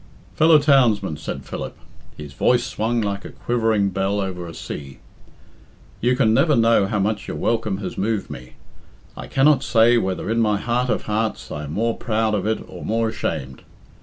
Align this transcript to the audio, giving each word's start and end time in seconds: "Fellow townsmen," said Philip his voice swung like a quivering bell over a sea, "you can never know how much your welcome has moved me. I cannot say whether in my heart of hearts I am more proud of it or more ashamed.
"Fellow 0.33 0.57
townsmen," 0.57 1.15
said 1.17 1.45
Philip 1.45 1.77
his 2.17 2.33
voice 2.33 2.63
swung 2.63 3.01
like 3.01 3.23
a 3.23 3.29
quivering 3.29 3.89
bell 3.89 4.19
over 4.19 4.47
a 4.47 4.53
sea, 4.55 4.97
"you 6.01 6.15
can 6.15 6.33
never 6.33 6.55
know 6.55 6.87
how 6.87 6.97
much 6.97 7.27
your 7.27 7.37
welcome 7.37 7.77
has 7.77 7.99
moved 7.99 8.27
me. 8.27 8.53
I 9.15 9.27
cannot 9.27 9.61
say 9.63 9.99
whether 9.99 10.27
in 10.31 10.39
my 10.39 10.57
heart 10.57 10.89
of 10.89 11.03
hearts 11.03 11.51
I 11.51 11.65
am 11.65 11.73
more 11.73 11.95
proud 11.95 12.33
of 12.33 12.47
it 12.47 12.65
or 12.67 12.83
more 12.83 13.09
ashamed. 13.09 13.61